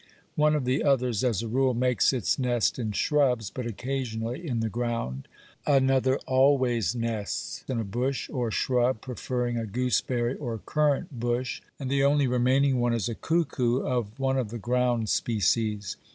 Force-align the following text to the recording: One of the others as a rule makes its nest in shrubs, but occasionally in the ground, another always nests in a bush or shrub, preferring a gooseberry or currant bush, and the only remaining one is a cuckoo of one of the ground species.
One 0.33 0.55
of 0.55 0.65
the 0.65 0.83
others 0.83 1.23
as 1.23 1.43
a 1.43 1.47
rule 1.47 1.75
makes 1.75 2.11
its 2.11 2.39
nest 2.39 2.79
in 2.79 2.91
shrubs, 2.91 3.51
but 3.51 3.67
occasionally 3.67 4.47
in 4.47 4.59
the 4.59 4.67
ground, 4.67 5.27
another 5.67 6.17
always 6.25 6.95
nests 6.95 7.63
in 7.69 7.79
a 7.79 7.83
bush 7.83 8.27
or 8.33 8.49
shrub, 8.49 9.01
preferring 9.01 9.59
a 9.59 9.67
gooseberry 9.67 10.35
or 10.37 10.57
currant 10.57 11.19
bush, 11.19 11.61
and 11.79 11.87
the 11.91 12.03
only 12.03 12.25
remaining 12.25 12.79
one 12.79 12.93
is 12.93 13.09
a 13.09 13.13
cuckoo 13.13 13.81
of 13.83 14.19
one 14.19 14.39
of 14.39 14.49
the 14.49 14.57
ground 14.57 15.07
species. 15.07 15.97